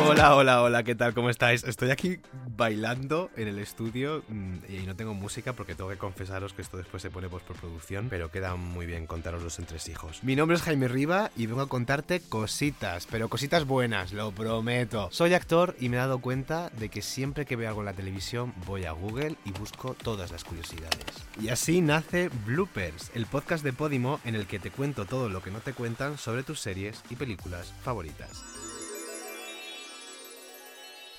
[0.00, 1.14] Hola, hola, hola, ¿qué tal?
[1.14, 1.62] ¿Cómo estáis?
[1.62, 2.18] Estoy aquí
[2.56, 6.76] bailando en el estudio mm, y no tengo música porque tengo que confesaros que esto
[6.76, 10.22] después se pone por producción, pero queda muy bien contaros los entresijos.
[10.24, 15.08] Mi nombre es Jaime Riva y vengo a contarte cositas, pero cositas buenas, lo prometo.
[15.12, 17.92] Soy actor y me he dado cuenta de que siempre que veo algo en la
[17.92, 21.04] televisión voy a Google y busco todas las curiosidades.
[21.40, 25.40] Y así nace Bloopers, el podcast de Podimo en el que te cuento todo lo
[25.40, 28.42] que no te cuentan sobre tus series y películas favoritas.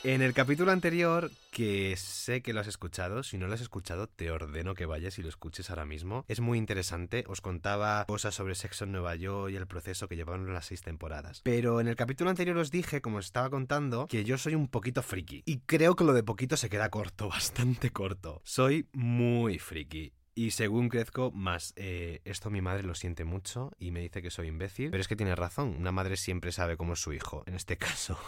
[0.06, 4.06] En el capítulo anterior, que sé que lo has escuchado, si no lo has escuchado,
[4.06, 6.26] te ordeno que vayas y lo escuches ahora mismo.
[6.28, 10.16] Es muy interesante, os contaba cosas sobre sexo en Nueva York y el proceso que
[10.16, 11.42] llevaron las seis temporadas.
[11.42, 14.68] Pero en el capítulo anterior os dije, como os estaba contando, que yo soy un
[14.68, 15.42] poquito friki.
[15.44, 18.44] Y creo que lo de poquito se queda corto, bastante corto.
[18.44, 20.14] Soy muy friki.
[20.36, 24.30] Y según crezco, más eh, esto mi madre lo siente mucho y me dice que
[24.30, 24.92] soy imbécil.
[24.92, 27.76] Pero es que tiene razón, una madre siempre sabe cómo es su hijo, en este
[27.80, 28.20] caso.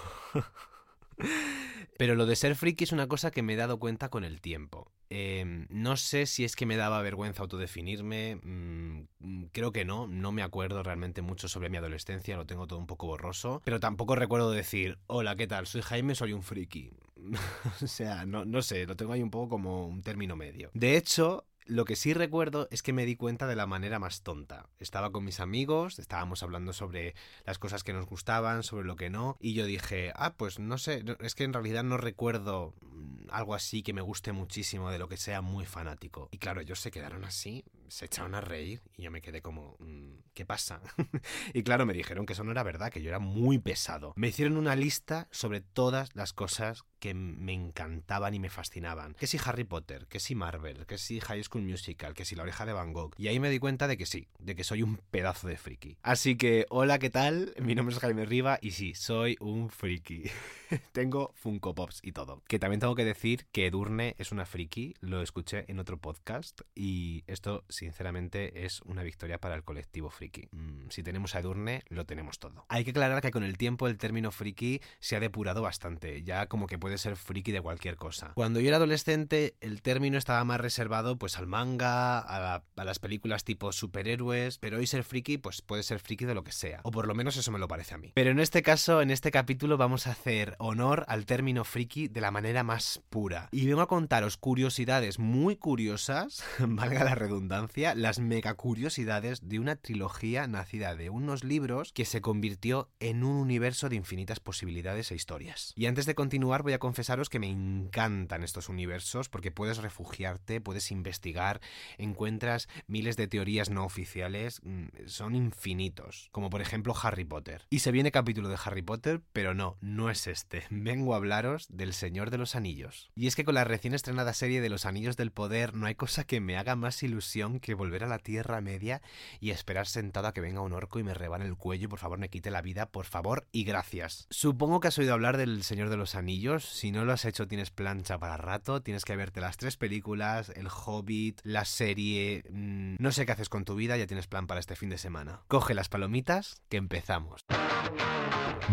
[1.97, 4.39] Pero lo de ser friki es una cosa que me he dado cuenta con el
[4.39, 4.91] tiempo.
[5.09, 10.31] Em, no sé si es que me daba vergüenza autodefinirme, mm, creo que no, no
[10.31, 14.15] me acuerdo realmente mucho sobre mi adolescencia, lo tengo todo un poco borroso, pero tampoco
[14.15, 15.65] recuerdo decir, hola, ¿qué tal?
[15.65, 16.91] Soy Jaime, soy un friki.
[17.81, 20.69] o sea, no, no sé, lo tengo ahí un poco como un término medio.
[20.73, 24.21] De hecho, lo que sí recuerdo es que me di cuenta de la manera más
[24.21, 24.67] tonta.
[24.79, 27.15] Estaba con mis amigos, estábamos hablando sobre
[27.45, 30.77] las cosas que nos gustaban, sobre lo que no, y yo dije, ah, pues no
[30.77, 34.99] sé, es que en realidad no recuerdo mm, algo así que me guste muchísimo de
[34.99, 36.29] lo que sea muy fanático.
[36.31, 39.75] Y claro, ellos se quedaron así, se echaron a reír y yo me quedé como,
[39.79, 40.81] mm, ¿qué pasa?
[41.53, 44.13] y claro, me dijeron que eso no era verdad, que yo era muy pesado.
[44.15, 49.13] Me hicieron una lista sobre todas las cosas que me encantaban y me fascinaban.
[49.13, 52.43] Que si Harry Potter, que si Marvel, que si High School Musical, que si La
[52.43, 53.13] oreja de Van Gogh.
[53.17, 55.97] Y ahí me di cuenta de que sí, de que soy un pedazo de friki.
[56.01, 57.53] Así que, hola, ¿qué tal?
[57.59, 60.23] Mi nombre es Jaime Riva y sí, soy un friki.
[60.91, 62.41] tengo Funko Pops y todo.
[62.47, 66.61] Que también tengo que decir que Edurne es una friki, lo escuché en otro podcast
[66.75, 70.49] y esto sinceramente es una victoria para el colectivo friki.
[70.51, 72.65] Mm, si tenemos a Edurne, lo tenemos todo.
[72.69, 76.47] Hay que aclarar que con el tiempo el término friki se ha depurado bastante, ya
[76.47, 78.31] como que puede ser friki de cualquier cosa.
[78.35, 83.43] Cuando yo era adolescente el término estaba más reservado pues al manga, a, las películas
[83.43, 86.91] tipo superhéroes, pero hoy ser friki pues puede ser friki de lo que sea, o
[86.91, 88.11] por lo menos eso me lo parece a mí.
[88.15, 92.21] Pero en este caso, en este capítulo vamos a hacer honor al término friki de
[92.21, 93.49] la manera más pura.
[93.51, 99.75] Y vengo a contaros curiosidades muy curiosas, valga la redundancia, las mega curiosidades de una
[99.75, 105.15] trilogía nacida de unos libros que se convirtió en un universo de infinitas posibilidades e
[105.15, 105.73] historias.
[105.75, 110.61] Y antes de continuar voy a confesaros que me encantan estos universos porque puedes refugiarte,
[110.61, 111.61] puedes investigar,
[111.97, 117.65] encuentras miles de teorías no oficiales, mm, son infinitos, como por ejemplo Harry Potter.
[117.69, 121.67] Y se viene capítulo de Harry Potter, pero no, no es este vengo a hablaros
[121.69, 123.11] del Señor de los Anillos.
[123.15, 125.95] Y es que con la recién estrenada serie de los Anillos del Poder no hay
[125.95, 129.01] cosa que me haga más ilusión que volver a la Tierra Media
[129.39, 131.99] y esperar sentado a que venga un orco y me rebane el cuello y por
[131.99, 134.27] favor me quite la vida, por favor y gracias.
[134.29, 137.47] Supongo que has oído hablar del Señor de los Anillos, si no lo has hecho
[137.47, 142.43] tienes plancha para rato, tienes que verte las tres películas, El Hobbit, la serie...
[142.49, 144.97] Mm, no sé qué haces con tu vida, ya tienes plan para este fin de
[144.97, 145.41] semana.
[145.47, 147.45] Coge las palomitas, que empezamos.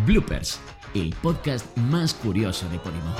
[0.07, 0.61] Bloopers,
[0.95, 3.15] el podcast más curioso de Podimo.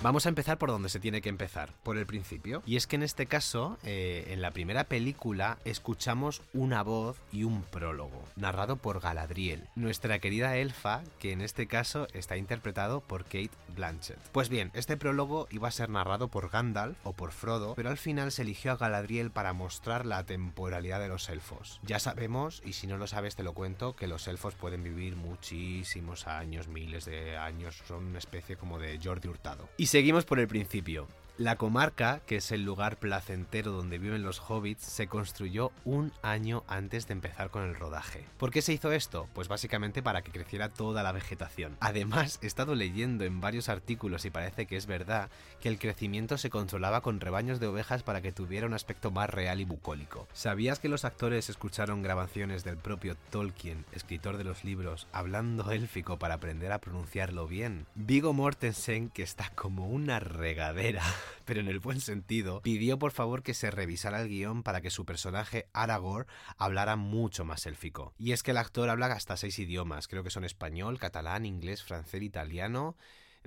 [0.00, 2.62] Vamos a empezar por donde se tiene que empezar, por el principio.
[2.64, 7.42] Y es que en este caso, eh, en la primera película, escuchamos una voz y
[7.42, 13.24] un prólogo, narrado por Galadriel, nuestra querida elfa, que en este caso está interpretado por
[13.24, 14.20] Kate Blanchett.
[14.30, 17.98] Pues bien, este prólogo iba a ser narrado por Gandalf o por Frodo, pero al
[17.98, 21.80] final se eligió a Galadriel para mostrar la temporalidad de los elfos.
[21.82, 25.16] Ya sabemos, y si no lo sabes te lo cuento, que los elfos pueden vivir
[25.16, 29.68] muchísimos años, miles de años, son una especie como de Jordi Hurtado.
[29.88, 31.06] Seguimos por el principio.
[31.38, 36.64] La comarca, que es el lugar placentero donde viven los hobbits, se construyó un año
[36.66, 38.24] antes de empezar con el rodaje.
[38.38, 39.28] ¿Por qué se hizo esto?
[39.34, 41.76] Pues básicamente para que creciera toda la vegetación.
[41.78, 45.30] Además, he estado leyendo en varios artículos y parece que es verdad
[45.60, 49.30] que el crecimiento se controlaba con rebaños de ovejas para que tuviera un aspecto más
[49.30, 50.26] real y bucólico.
[50.32, 56.18] ¿Sabías que los actores escucharon grabaciones del propio Tolkien, escritor de los libros, hablando élfico
[56.18, 57.86] para aprender a pronunciarlo bien?
[57.94, 61.04] Vigo Mortensen, que está como una regadera
[61.44, 64.90] pero en el buen sentido, pidió por favor que se revisara el guion para que
[64.90, 66.26] su personaje Aragorn
[66.56, 68.14] hablara mucho más élfico.
[68.18, 71.82] Y es que el actor habla hasta seis idiomas, creo que son español, catalán, inglés,
[71.82, 72.96] francés, italiano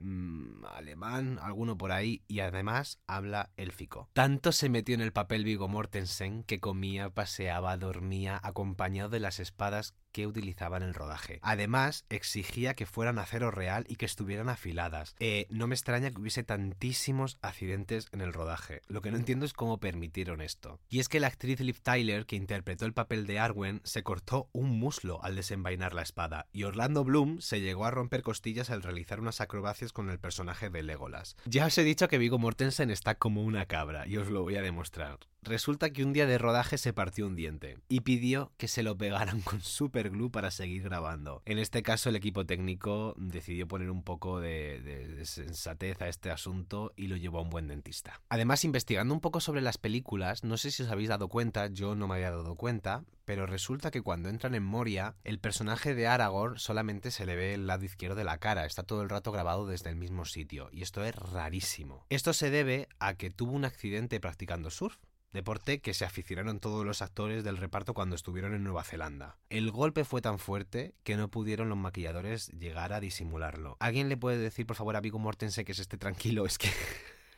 [0.02, 4.10] mm, alemán, alguno por ahí, y además habla élfico.
[4.14, 9.40] Tanto se metió en el papel Vigo Mortensen que comía, paseaba, dormía, acompañado de las
[9.40, 11.40] espadas que utilizaba en el rodaje.
[11.42, 15.16] Además, exigía que fueran acero real y que estuvieran afiladas.
[15.20, 18.82] Eh, no me extraña que hubiese tantísimos accidentes en el rodaje.
[18.88, 20.80] Lo que no entiendo es cómo permitieron esto.
[20.90, 24.50] Y es que la actriz Liv Tyler, que interpretó el papel de Arwen, se cortó
[24.52, 28.84] un muslo al desenvainar la espada, y Orlando Bloom se llegó a romper costillas al
[28.84, 31.36] realizar unas acrobacias con el personaje de Legolas.
[31.46, 34.56] Ya os he dicho que Vigo Mortensen está como una cabra, y os lo voy
[34.58, 35.20] a demostrar.
[35.44, 38.96] Resulta que un día de rodaje se partió un diente y pidió que se lo
[38.96, 39.62] pegaran con
[40.02, 41.44] superglue para seguir grabando.
[41.46, 46.92] En este caso el equipo técnico decidió poner un poco de, sensatez a este asunto
[46.96, 48.20] y lo llevó a un buen dentista.
[48.30, 51.96] Además, investigando un poco sobre las películas, no sé si os habéis dado cuenta, yo
[51.96, 56.08] no me había dado cuenta, pero resulta que cuando entran en Moria, el personaje de
[56.08, 59.32] Aragorn solamente se le ve el lado izquierdo de la cara, está todo el rato
[59.32, 62.06] grabado desde el mismo sitio, y esto es rarísimo.
[62.10, 64.98] Esto se debe a que tuvo un accidente practicando surf
[65.32, 69.38] deporte que se aficionaron todos los actores del reparto cuando estuvieron en Nueva Zelanda.
[69.50, 73.78] El golpe fue tan fuerte que no pudieron los maquilladores llegar a disimularlo.
[73.80, 76.46] ¿Alguien le puede decir por favor a Vigo Mortensen que se esté tranquilo?
[76.46, 76.70] Es que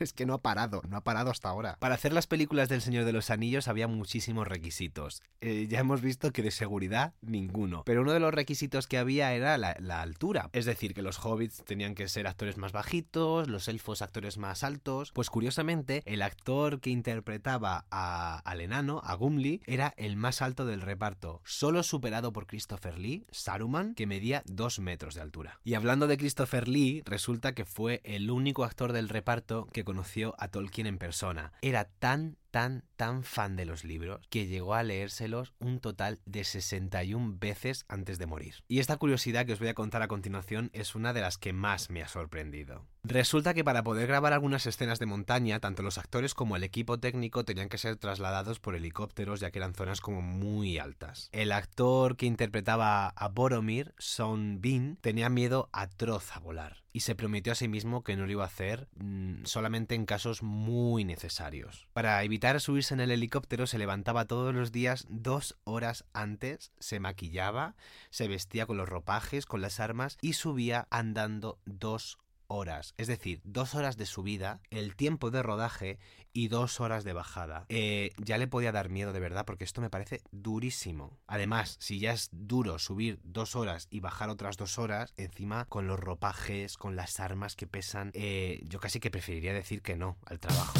[0.03, 1.77] es que no ha parado, no ha parado hasta ahora.
[1.79, 5.21] Para hacer las películas del Señor de los Anillos había muchísimos requisitos.
[5.41, 7.83] Eh, ya hemos visto que de seguridad ninguno.
[7.85, 10.49] Pero uno de los requisitos que había era la, altura.
[10.53, 14.63] Es decir, que los hobbits tenían que ser actores más bajitos, los elfos actores más
[14.63, 15.11] altos.
[15.13, 20.65] Pues curiosamente, el actor que interpretaba a, al enano, a Gumli, era el más alto
[20.65, 25.59] del reparto, solo superado por Christopher Lee, Saruman, que medía 2 metros de altura.
[25.63, 30.33] Y hablando de Christopher Lee, resulta que fue el único actor del reparto que conoció
[30.39, 31.53] a Tolkien en persona.
[31.61, 36.43] Era tan, tan, tan fan de los libros que llegó a leérselos un total de
[36.43, 38.63] 61 veces antes de morir.
[38.67, 41.51] Y esta curiosidad que os voy a contar a continuación es una de las que
[41.51, 42.85] más me ha sorprendido.
[43.03, 46.99] Resulta que para poder grabar algunas escenas de montaña, tanto los actores como el equipo
[46.99, 51.29] técnico tenían que ser trasladados por helicópteros ya que eran zonas como muy altas.
[51.31, 57.15] El actor que interpretaba a Boromir, Son Bean, tenía miedo atroz a volar y se
[57.15, 61.03] prometió a sí mismo que no lo iba a hacer mm, solamente en casos muy
[61.03, 61.87] necesarios.
[61.93, 66.99] Para evitar subirse en el helicóptero se levantaba todos los días dos horas antes, se
[66.99, 67.75] maquillaba,
[68.09, 72.17] se vestía con los ropajes, con las armas y subía andando dos
[72.47, 75.99] horas, es decir, dos horas de subida, el tiempo de rodaje
[76.33, 77.65] y dos horas de bajada.
[77.69, 81.17] Eh, ya le podía dar miedo de verdad porque esto me parece durísimo.
[81.25, 85.87] Además, si ya es duro subir dos horas y bajar otras dos horas, encima con
[85.87, 90.17] los ropajes, con las armas que pesan, eh, yo casi que preferiría decir que no
[90.25, 90.73] al trabajo.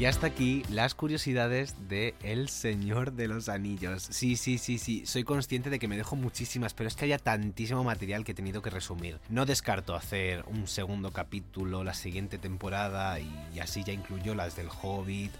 [0.00, 4.02] Y hasta aquí las curiosidades de El Señor de los Anillos.
[4.08, 7.18] Sí, sí, sí, sí, soy consciente de que me dejo muchísimas, pero es que haya
[7.18, 9.18] tantísimo material que he tenido que resumir.
[9.28, 14.68] No descarto hacer un segundo capítulo la siguiente temporada y así ya incluyo las del
[14.70, 15.32] Hobbit,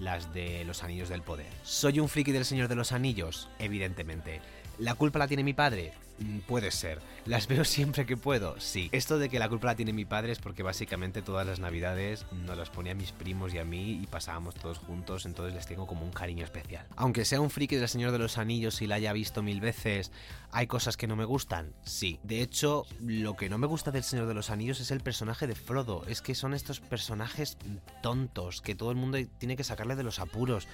[0.00, 1.52] las de los Anillos del Poder.
[1.62, 3.48] ¿Soy un friki del Señor de los Anillos?
[3.60, 4.40] Evidentemente.
[4.80, 5.92] ¿La culpa la tiene mi padre?
[6.20, 7.00] Mm, puede ser.
[7.24, 8.58] ¿Las veo siempre que puedo?
[8.58, 8.88] Sí.
[8.92, 12.26] Esto de que la culpa la tiene mi padre es porque básicamente todas las navidades
[12.46, 15.66] nos las ponía a mis primos y a mí y pasábamos todos juntos, entonces les
[15.66, 16.86] tengo como un cariño especial.
[16.96, 20.10] Aunque sea un friki del Señor de los Anillos y la haya visto mil veces,
[20.50, 21.74] ¿hay cosas que no me gustan?
[21.82, 22.18] Sí.
[22.22, 25.46] De hecho, lo que no me gusta del Señor de los Anillos es el personaje
[25.46, 26.04] de Frodo.
[26.06, 27.58] Es que son estos personajes
[28.02, 30.66] tontos que todo el mundo tiene que sacarle de los apuros.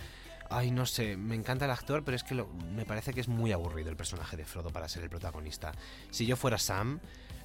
[0.57, 2.37] Ay, no sé, me encanta el actor, pero es que
[2.77, 5.73] me parece que es muy aburrido el personaje de Frodo para ser el protagonista.
[6.13, 7.01] Si yo fuera Sam,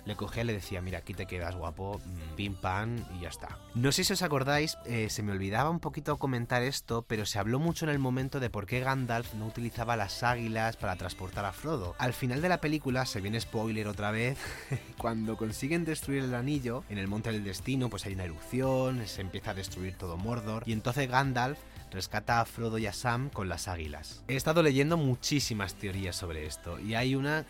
[0.06, 3.30] le cogía y le decía, mira, aquí te quedas guapo, mm, pim pam y ya
[3.30, 3.58] está.
[3.74, 7.39] No sé si os acordáis, eh, se me olvidaba un poquito comentar esto, pero se
[7.39, 11.46] habló mucho en el momento de por qué Gandalf no utilizaba las águilas para transportar
[11.46, 11.96] a Frodo.
[11.98, 14.38] Al final de la película, se viene spoiler otra vez,
[15.00, 19.22] cuando consiguen destruir el anillo, en el Monte del Destino, pues hay una erupción, se
[19.22, 21.58] empieza a destruir todo Mordor, y entonces Gandalf
[21.91, 24.24] rescata a Frodo y a Sam con las águilas.
[24.27, 27.46] He estado leyendo muchísimas teorías sobre esto y hay una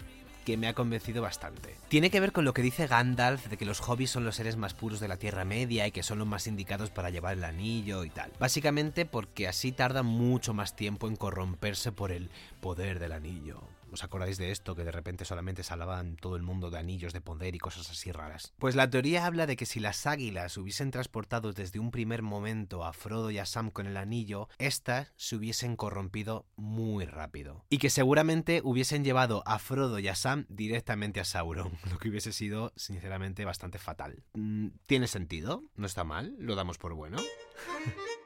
[0.45, 1.75] que me ha convencido bastante.
[1.89, 4.57] Tiene que ver con lo que dice Gandalf de que los hobbits son los seres
[4.57, 7.43] más puros de la Tierra Media y que son los más indicados para llevar el
[7.43, 8.31] anillo y tal.
[8.39, 12.29] Básicamente porque así tardan mucho más tiempo en corromperse por el
[12.61, 13.61] poder del anillo.
[13.91, 14.75] ¿Os acordáis de esto?
[14.75, 17.89] Que de repente solamente se hablaban todo el mundo de anillos de poder y cosas
[17.89, 18.53] así raras.
[18.59, 22.85] Pues la teoría habla de que si las águilas hubiesen transportado desde un primer momento
[22.85, 27.65] a Frodo y a Sam con el anillo, éstas se hubiesen corrompido muy rápido.
[27.69, 32.09] Y que seguramente hubiesen llevado a Frodo y a Sam directamente a Sauron, lo que
[32.09, 34.23] hubiese sido sinceramente bastante fatal.
[34.33, 35.63] Mm, ¿Tiene sentido?
[35.75, 36.35] ¿No está mal?
[36.39, 37.17] ¿Lo damos por bueno?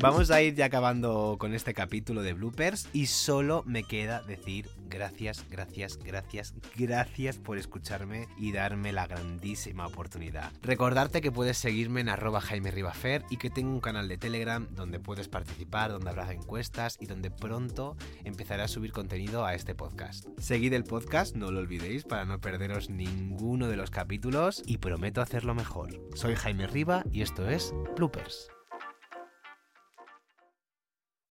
[0.00, 4.70] Vamos a ir ya acabando con este capítulo de bloopers y solo me queda decir
[4.88, 10.52] gracias, gracias, gracias, gracias por escucharme y darme la grandísima oportunidad.
[10.62, 14.66] Recordarte que puedes seguirme en arroba Jaime Ribafer y que tengo un canal de Telegram
[14.70, 19.74] donde puedes participar, donde habrá encuestas y donde pronto empezaré a subir contenido a este
[19.74, 20.26] podcast.
[20.38, 25.20] Seguid el podcast, no lo olvidéis, para no perderos ninguno de los capítulos y prometo
[25.20, 25.90] hacerlo mejor.
[26.14, 28.50] Soy Jaime Riba y esto es Bloopers.